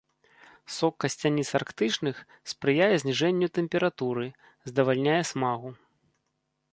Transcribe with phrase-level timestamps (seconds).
[0.75, 2.15] Сок касцяніц арктычных
[2.53, 4.25] спрыяе зніжэнню тэмпературы,
[4.73, 5.69] здавальняе смагу.